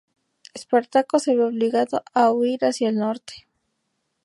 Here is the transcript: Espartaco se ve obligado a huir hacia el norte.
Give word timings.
Espartaco 0.55 1.19
se 1.19 1.35
ve 1.35 1.43
obligado 1.43 2.03
a 2.15 2.31
huir 2.31 2.65
hacia 2.65 2.89
el 2.89 2.95
norte. 2.97 3.45